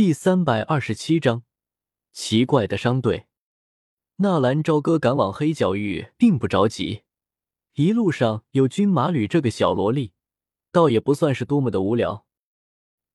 [0.00, 1.42] 第三百二十七章
[2.10, 3.26] 奇怪的商队。
[4.16, 7.02] 纳兰朝歌赶往黑角域并不着急，
[7.74, 10.14] 一路上有军马吕这个小萝莉，
[10.72, 12.24] 倒也不算是多么的无聊。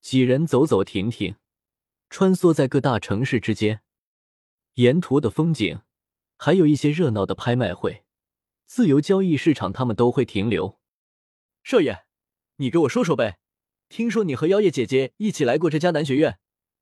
[0.00, 1.34] 几人走走停停，
[2.08, 3.82] 穿梭在各大城市之间，
[4.74, 5.80] 沿途的风景，
[6.36, 8.04] 还有一些热闹的拍卖会、
[8.64, 10.78] 自由交易市场，他们都会停留。
[11.64, 12.04] 少爷，
[12.58, 13.40] 你给我说说呗，
[13.88, 16.38] 听说你和妖夜姐姐一起来过这家南学院。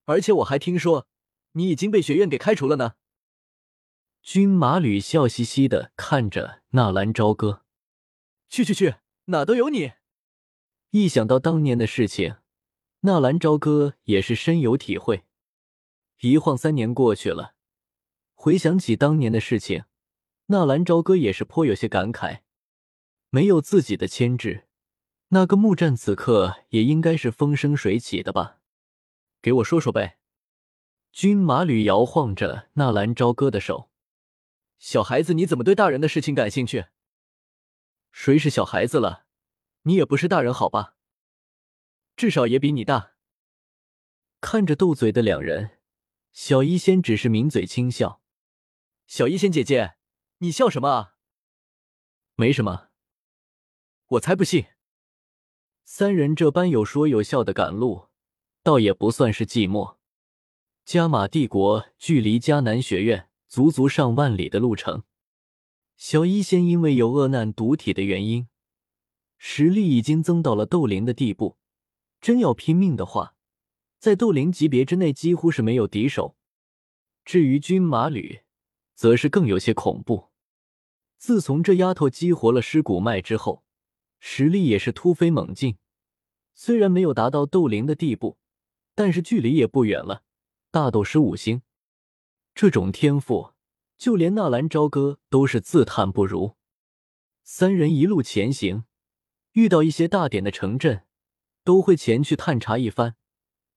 [0.07, 1.07] 而且我还听说，
[1.53, 2.95] 你已经被学院给开除了呢。
[4.23, 7.63] 军马吕笑嘻嘻的看着纳兰朝歌，
[8.49, 9.93] 去去去，哪都有你！
[10.91, 12.37] 一想到当年的事情，
[13.01, 15.25] 纳兰朝歌也是深有体会。
[16.21, 17.55] 一晃三年过去了，
[18.35, 19.85] 回想起当年的事情，
[20.47, 22.41] 纳兰朝歌也是颇有些感慨。
[23.29, 24.69] 没有自己的牵制，
[25.29, 28.61] 那个木栈此刻也应该是风生水起的吧。
[29.45, 30.19] 给我说说呗。
[31.13, 33.91] 军马吕摇晃着纳兰朝歌的手。
[34.79, 36.87] 小孩子，你怎么对大人的事情感兴趣？
[38.11, 39.27] 谁是小孩子了？
[39.83, 40.97] 你也不是大人，好吧？
[42.17, 43.17] 至少也比你大。
[44.41, 45.79] 看着斗嘴的两人，
[46.33, 48.23] 小医仙只是抿嘴轻笑。
[49.07, 49.97] 小医仙姐姐，
[50.39, 51.17] 你笑什么啊？
[52.35, 52.89] 没什么。
[54.07, 54.69] 我才不信。
[55.85, 58.09] 三人这般有说有笑的赶路。
[58.65, 59.97] 倒也不算是寂寞。
[60.87, 65.03] 加玛帝国距离迦南学院足足上万里的路程，
[65.99, 68.49] 小医仙因为有恶难毒体的原因，
[69.37, 71.59] 实力已经增到了斗灵的地步。
[72.23, 73.35] 真要拼命的话，
[73.99, 76.35] 在斗灵级别之内几乎是没有敌手。
[77.23, 78.41] 至于军马吕，
[78.95, 80.31] 则是更有些恐怖。
[81.19, 83.63] 自从这丫头激活了尸骨脉之后，
[84.21, 85.77] 实力也是突飞猛进。
[86.55, 88.39] 虽然没有达到斗灵的地步。
[88.95, 90.23] 但是距离也不远了，
[90.71, 91.63] 大斗师五星，
[92.55, 93.53] 这种天赋，
[93.99, 96.57] 就连纳兰朝歌都是自叹不如。
[97.43, 98.85] 三人一路前行，
[99.53, 101.03] 遇到一些大点的城镇，
[101.65, 103.17] 都会前去探查一番，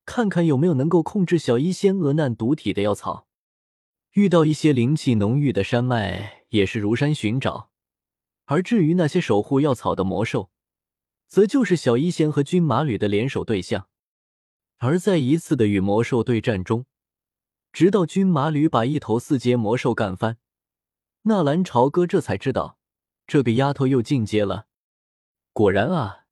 [0.06, 3.28] 看看有没有能够控制小医仙鹅难毒体的药草。
[4.14, 7.72] 遇到一些灵气浓郁的山脉，也是如山寻找。
[8.46, 10.50] 而至于那些守护药草的魔兽，
[11.28, 13.90] 则就是小医仙和军马吕的联手对象。
[14.80, 16.86] 而在一次的与魔兽对战中，
[17.74, 20.38] 直到军马吕把一头四阶魔兽干翻，
[21.24, 22.78] 纳兰朝歌这才知道
[23.26, 24.68] 这个丫头又进阶了。
[25.52, 26.26] 果然啊，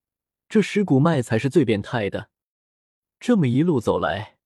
[0.47, 2.29] 这尸骨脉才是最变态的。
[3.19, 4.37] 这么一路走来，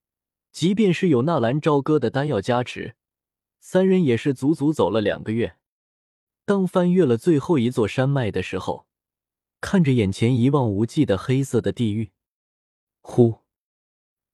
[0.54, 2.96] 即便是有纳兰朝歌的丹药加持，
[3.60, 5.58] 三人也是足足走了两个月。
[6.46, 8.88] 当翻越了最后一座山脉的时候，
[9.60, 12.12] 看着眼前一望无际的黑色的地狱，
[13.02, 13.40] 呼。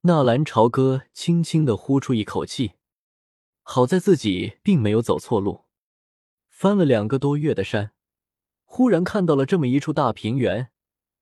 [0.07, 2.73] 纳兰朝歌轻轻的呼出一口气，
[3.63, 5.65] 好在自己并没有走错路。
[6.47, 7.91] 翻了两个多月的山，
[8.65, 10.69] 忽然看到了这么一处大平原，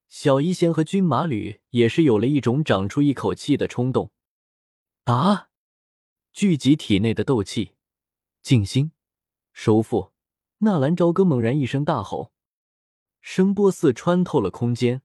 [0.10, 4.12] 小医仙和军马吕也是有了一种长出一口气的冲动。
[5.06, 5.48] 啊！
[6.34, 7.76] 聚集体内的斗气，
[8.42, 8.92] 静心，
[9.54, 10.12] 收腹。
[10.58, 12.34] 纳兰朝歌猛然一声大吼，
[13.22, 15.04] 声波似穿透了空间。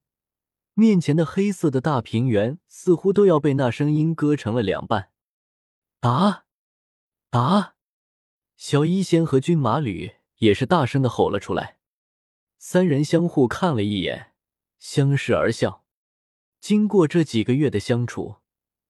[0.79, 5.11] 面前的黑色的大平原似乎都要被那声音割成了两半。
[5.99, 6.45] 啊
[7.31, 7.75] 啊！
[8.55, 11.79] 小医仙和军马吕也是大声的吼了出来。
[12.57, 14.31] 三人相互看了一眼，
[14.79, 15.83] 相视而笑。
[16.61, 18.37] 经过这几个月的相处，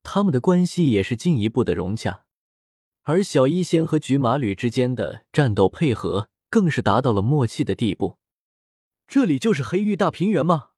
[0.03, 2.25] 他们的关系也是进一步的融洽。
[3.01, 8.19] 而小医仙和菊马吕之间的战斗配合更是达到了默契的地步。
[9.07, 10.69] 这里就是黑域大平原吗？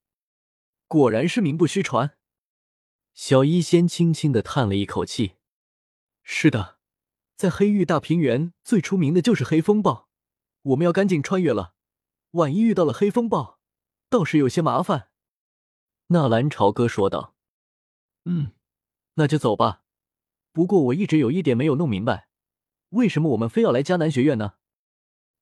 [0.91, 2.17] 果然是名不虚传。
[3.13, 5.35] 小医仙轻轻的叹了一口气
[6.21, 6.79] ：“是的，
[7.37, 10.09] 在黑域大平原最出名的就是黑风暴，
[10.63, 11.75] 我们要赶紧穿越了。
[12.31, 13.61] 万一遇到了黑风暴，
[14.09, 15.07] 倒是有些麻烦。”
[16.07, 17.35] 纳兰朝歌说道
[18.25, 18.51] ：“嗯，
[19.13, 19.83] 那就走吧。
[20.51, 22.27] 不过我一直有一点没有弄明白，
[22.89, 24.55] 为什么我们非要来迦南学院呢？”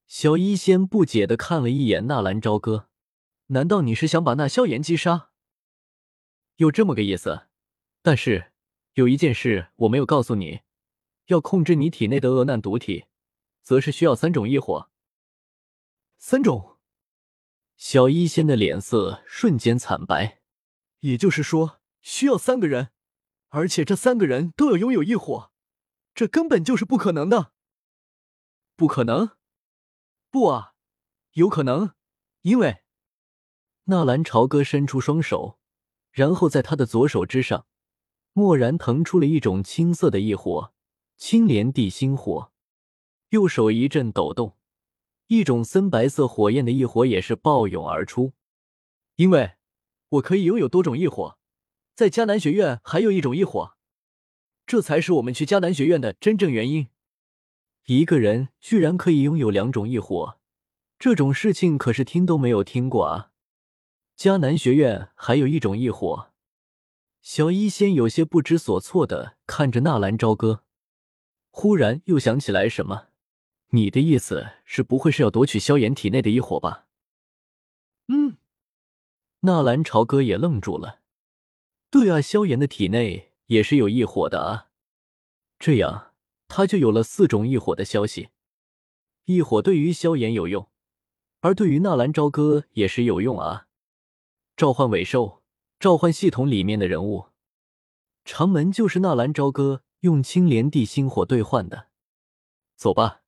[0.06, 2.90] 小医仙不解的看了一眼纳兰朝歌
[3.50, 5.29] ：“难道你是想把那萧炎击杀？”
[6.60, 7.48] 有这么个意思，
[8.02, 8.52] 但是
[8.96, 10.60] 有一件事我没有告诉你，
[11.28, 13.06] 要控制你体内的恶难毒体，
[13.64, 14.92] 则是需要三种异火。
[16.18, 16.78] 三种？
[17.78, 20.42] 小医仙的脸色瞬间惨白。
[21.00, 22.90] 也就是说，需要三个人，
[23.48, 25.54] 而且这三个人都要拥有异火，
[26.14, 27.54] 这根本就是不可能的。
[28.76, 29.38] 不可能？
[30.30, 30.74] 不啊，
[31.36, 31.96] 有可能，
[32.42, 32.84] 因为
[33.86, 35.59] 纳兰朝歌伸出双手。
[36.12, 37.66] 然后在他的左手之上，
[38.34, 40.74] 蓦然腾出了一种青色的异火，
[41.18, 42.52] 青莲地心火。
[43.30, 44.58] 右手一阵抖动，
[45.28, 48.34] 一种森白色火焰的异火也是暴涌而出。
[49.18, 49.52] 因为
[50.10, 51.38] 我可以拥有多种异火，
[51.96, 53.76] 在迦南学院还有一种异火，
[54.66, 56.88] 这才是我们去迦南学院的真正原因。
[57.86, 60.40] 一个人居然可以拥有两种异火，
[60.98, 63.29] 这种事情可是听都没有听过啊！
[64.20, 66.34] 迦南学院还有一种异火，
[67.22, 70.66] 小医仙有些不知所措的看着纳兰朝歌，
[71.52, 73.08] 忽然又想起来什么。
[73.70, 76.88] 你的意思是不会是要夺取萧炎体内的异火吧？
[78.10, 78.36] 嗯，
[79.40, 81.00] 纳兰朝歌也愣住了。
[81.90, 84.68] 对啊，萧炎的体内也是有异火的啊。
[85.58, 86.12] 这样
[86.50, 88.32] 他就有了四种异火的消息。
[89.24, 90.70] 异火对于萧炎有用，
[91.40, 93.68] 而对于纳兰朝歌也是有用啊。
[94.60, 95.42] 召唤尾兽，
[95.80, 97.28] 召唤系统里面的人物，
[98.26, 101.88] 长门就是纳兰朝歌用青莲地心火兑换的。
[102.76, 103.22] 走吧。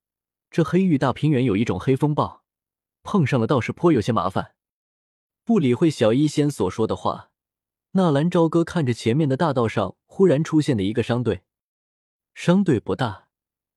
[0.50, 2.44] 这黑域大平原有一种黑风暴，
[3.02, 4.56] 碰上了倒是颇有些麻烦。
[5.42, 7.30] 不理会小医仙所说的话，
[7.92, 11.44] 纳兰朝歌看着前面的大道上忽然出现的一个商队。
[12.34, 13.28] 商队不大，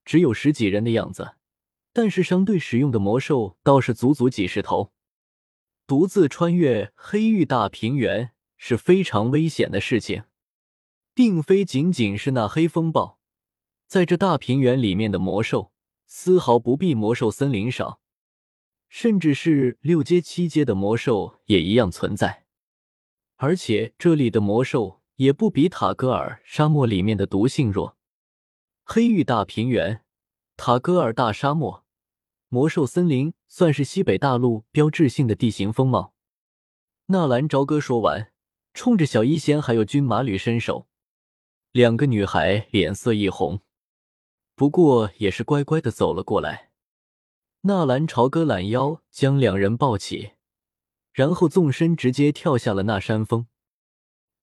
[0.04, 1.36] 只有十几人的样子，
[1.94, 4.92] 但是商队使用的魔兽倒是足足几十头。
[5.88, 10.24] 独自穿越黑域大平原是非常危险的事情，
[11.14, 13.20] 并非仅仅是那黑风暴，
[13.88, 15.72] 在这大平原里面的魔兽。
[16.08, 18.00] 丝毫不比魔兽森林少，
[18.88, 22.46] 甚至是六阶、七阶的魔兽也一样存在。
[23.38, 27.98] 而且这里的魔兽也不比塔戈尔沙漠里面的毒性弱。
[28.84, 30.04] 黑域大平原、
[30.56, 31.84] 塔戈尔大沙漠、
[32.50, 36.14] 魔兽森林，算是西北大陆标志性的地形风貌。
[37.06, 38.34] 纳兰朝歌说完，
[38.74, 40.90] 冲着小医仙还有军马吕伸手，
[41.72, 43.62] 两个女孩脸色一红。
[44.56, 46.72] 不过也是乖乖的走了过来。
[47.62, 50.32] 纳兰朝歌懒腰将两人抱起，
[51.14, 53.48] 然后纵身直接跳下了那山峰，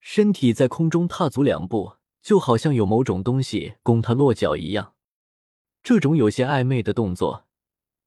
[0.01, 4.95] 身体在空中踏足两步，就好像有某种东西供他落脚一样。
[5.83, 7.45] 这种有些暧昧的动作，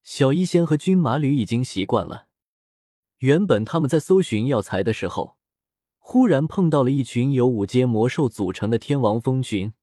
[0.06, 2.28] 小医仙和军马吕已经习惯了。
[3.18, 5.36] 原本他们在搜寻药材的时候，
[5.98, 9.74] 忽然碰到了一群由五阶魔兽组成的天王蜂群。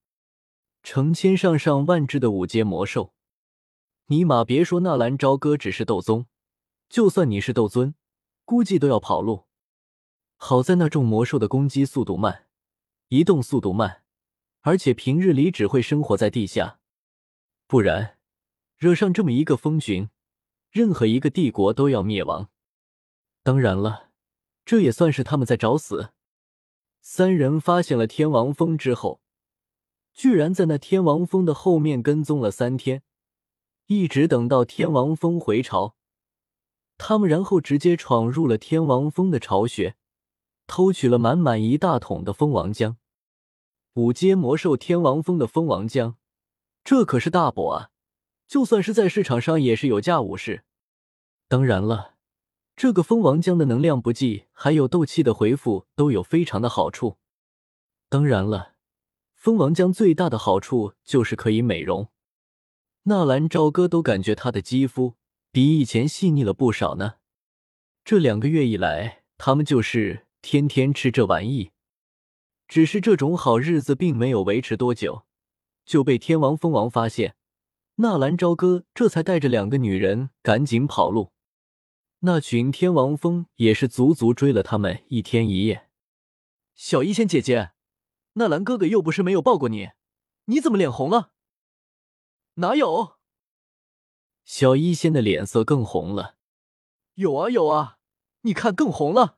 [0.85, 3.13] 成千上上万只的五阶魔兽，
[4.07, 6.27] 尼玛别说纳兰朝歌只是斗宗，
[6.89, 7.95] 就算你是斗尊，
[8.45, 9.47] 估计都要跑路。
[10.37, 12.47] 好在那众魔兽的攻击速度慢，
[13.09, 14.05] 移动速度慢，
[14.61, 16.79] 而且平日里只会生活在地下，
[17.67, 18.19] 不然
[18.83, 20.11] 惹上这么一个蜂群，
[20.69, 22.49] 任何一个帝国都要灭亡。
[23.45, 24.11] 当然了，
[24.65, 26.11] 这也算是他们在找死。
[27.01, 29.21] 三人发现了天王峰之后。
[30.13, 33.05] 居然在那天王峰的后面跟踪了三天，
[33.87, 35.95] 一直等到天王峰回巢，
[36.99, 39.95] 他们然后直接闯入了天王峰的巢穴，
[40.67, 42.97] 偷取了满满一大桶的蜂王浆。
[43.95, 46.17] 五阶魔兽天王峰的蜂王浆，
[46.83, 47.92] 这可是大补啊！
[48.53, 50.65] 就算是在市场上也是有价无市。
[51.49, 52.17] 当然了，
[52.77, 57.17] 这个蜂王浆的能量不济，还有斗气的回复都有非常的好处。
[58.11, 58.75] 当然了。
[59.33, 62.11] 蜂王浆最大的好处就是可以美容，
[63.05, 65.15] 纳兰朝歌都感觉他的肌肤
[65.51, 67.15] 比以前细腻了不少呢。
[68.05, 71.71] 这两个月以来，他们就是天天吃这玩意。
[72.69, 75.25] 只是这种好日子并没有维持多久，
[75.87, 77.35] 就被天王蜂王发现。
[77.97, 81.33] 纳兰朝歌这才带着两个女人赶紧跑路。
[82.21, 85.89] 那群天王蜂也是足足追了他们一天一夜。
[86.75, 87.73] 小医仙姐姐。
[88.35, 89.91] 纳兰哥哥又不是没有抱过你，
[90.47, 91.33] 你怎么脸红了？
[92.55, 93.19] 哪有？
[94.43, 96.37] 小医仙的脸色更红了。
[97.17, 97.99] 有啊有啊，
[98.41, 99.37] 你看更红了。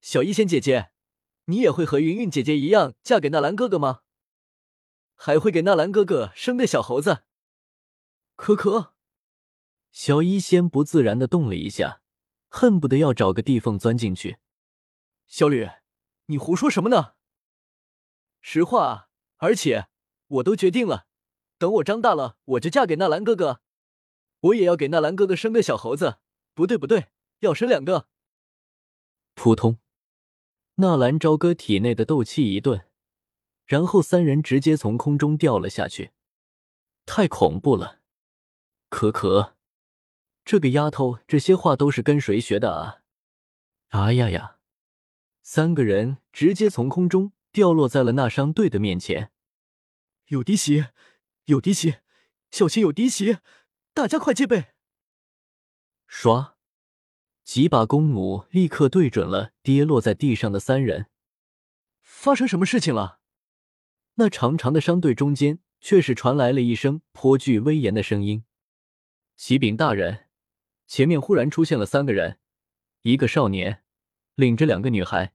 [0.00, 0.92] 小医仙姐姐，
[1.46, 4.02] 你也会和云云姐姐一样嫁给纳兰哥哥吗？
[5.24, 7.22] 还会给纳兰哥哥生个小猴子？
[8.36, 8.92] 可可，
[9.90, 12.02] 小医仙不自然的动了一下，
[12.50, 14.36] 恨不得要找个地缝钻进去。
[15.26, 15.66] 小吕，
[16.26, 17.14] 你胡说什么呢？
[18.42, 19.88] 实话，而且
[20.26, 21.06] 我都决定了，
[21.56, 23.62] 等我长大了，我就嫁给纳兰哥哥，
[24.40, 26.18] 我也要给纳兰哥哥生个小猴子。
[26.52, 27.06] 不对不对，
[27.38, 28.08] 要生两个。
[29.32, 29.78] 扑通，
[30.74, 32.86] 纳兰朝歌体内的斗气一顿，
[33.66, 36.12] 然后三人直接从空中掉了下去，
[37.06, 38.00] 太恐怖了！
[38.88, 39.54] 可可，
[40.44, 43.02] 这个丫头，这些话都是跟谁学的啊？
[43.88, 44.58] 啊呀呀！
[45.42, 47.32] 三个人直接从空中。
[47.54, 49.30] 掉落在了那商队的面前。
[50.26, 50.86] 有敌袭，
[51.44, 51.98] 有敌袭，
[52.50, 53.38] 小心有敌袭！
[53.92, 54.72] 大家快戒备！
[56.08, 56.54] 唰，
[57.44, 61.06] 几把弓弩立刻对准了跌落在地上的三人。
[62.02, 63.20] 发生什么事情了？
[64.16, 68.44] 那长长的商队中间，却是传来了一声颇具威严的声音
[69.34, 70.28] ：“启禀大人，
[70.86, 72.38] 前面忽然出现了三个人，
[73.02, 73.82] 一个少年，
[74.34, 75.34] 领着两个女孩。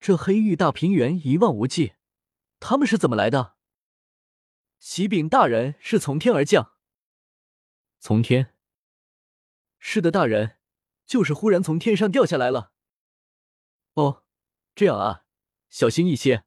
[0.00, 1.92] 这黑域大平原一望无际，
[2.58, 3.54] 他们是怎么来的？”
[4.80, 6.72] 启禀大人，是从天而降。
[8.00, 8.52] 从天？
[9.78, 10.56] 是的，大人，
[11.06, 12.72] 就是忽然从天上掉下来了。
[13.94, 14.24] 哦，
[14.74, 15.24] 这样啊，
[15.70, 16.44] 小心一些。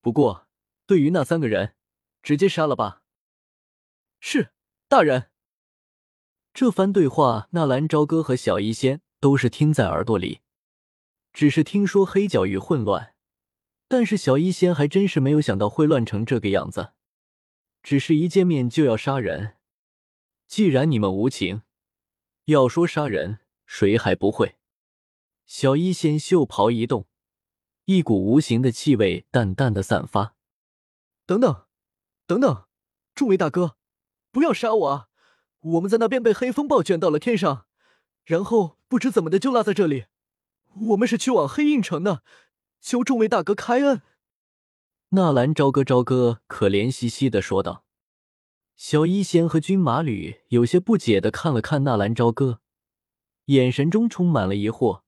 [0.00, 0.46] 不过，
[0.86, 1.74] 对于那三个人，
[2.22, 3.02] 直接杀了吧。
[4.20, 4.52] 是，
[4.88, 5.30] 大人。
[6.54, 10.40] 这番对话，纳兰朝歌和小医仙都是听在耳朵里，
[11.32, 13.14] 只是听说黑角域混乱，
[13.86, 16.94] 但是小医仙还真是没有想到会乱成这个样子。
[17.82, 19.56] 只是一见面就要杀人，
[20.46, 21.62] 既然你们无情，
[22.44, 24.58] 要说杀人，谁还不会？
[25.46, 27.07] 小医仙袖袍一动，
[27.90, 30.34] 一股无形的气味淡淡的散发。
[31.24, 31.62] 等等，
[32.26, 32.64] 等等，
[33.14, 33.76] 众位大哥，
[34.30, 35.08] 不要杀我啊！
[35.60, 37.64] 我们在那边被黑风暴卷到了天上，
[38.26, 40.04] 然后不知怎么的就落在这里。
[40.88, 42.22] 我们是去往黑印城的，
[42.78, 44.02] 求众位大哥开恩。
[45.12, 47.86] 纳兰朝歌，朝歌可怜兮兮的说道。
[48.76, 52.60] 小一仙和军马吕有些不解的看了看纳兰朝歌，
[53.46, 55.04] 眼神中充满了疑惑。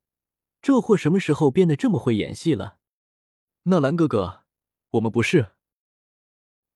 [0.62, 2.76] 这货什么时候变得这么会演戏了？
[3.64, 4.44] 纳兰哥哥，
[4.90, 5.52] 我们不是。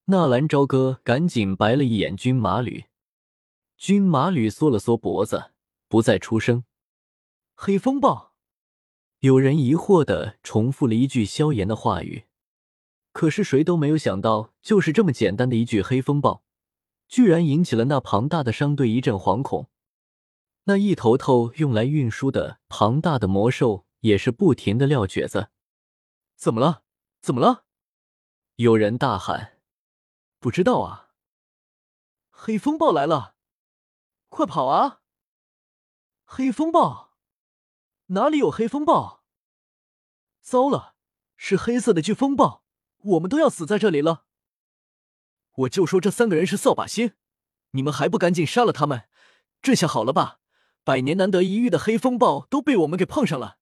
[0.06, 2.84] 纳兰朝歌赶紧白了一眼军马吕，
[3.76, 5.52] 军马吕缩了缩脖子，
[5.88, 6.64] 不再出声。
[7.54, 8.34] 黑风暴，
[9.20, 12.24] 有人疑惑的重复了一句萧炎的话语。
[13.12, 16.42] 可是谁都没有想到，就是这么简单的一句“黑风暴”，
[17.06, 19.70] 居然引起了那庞大的商队一阵惶恐。
[20.64, 25.50] 那一头头用来运输的庞大的魔兽也是不停的撂蹶子。
[26.36, 26.84] 怎么了？
[27.20, 27.64] 怎么了？
[28.56, 29.58] 有人大喊
[30.40, 31.10] ：“不知道啊！”
[32.30, 33.36] 黑风暴来了，
[34.28, 35.00] 快跑啊！
[36.24, 37.14] 黑风暴？
[38.06, 39.24] 哪里有黑风暴？
[40.40, 40.94] 糟了，
[41.36, 42.64] 是黑色的飓风暴！
[42.98, 44.24] 我们都要死在这里了！
[45.52, 47.14] 我就说这三个人是扫把星，
[47.72, 49.08] 你们还不赶紧杀了他们？
[49.60, 50.40] 这下好了吧？
[50.84, 53.56] 百年难得一遇的黑风暴都被我们给碰上了。